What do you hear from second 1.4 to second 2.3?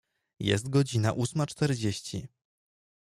czterdzieści.